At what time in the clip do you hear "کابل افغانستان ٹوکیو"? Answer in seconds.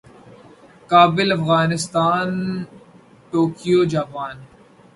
0.91-3.79